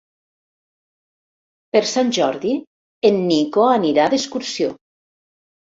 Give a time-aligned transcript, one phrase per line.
[1.77, 2.57] Per Sant Jordi
[3.11, 4.77] en Nico anirà d'excursió.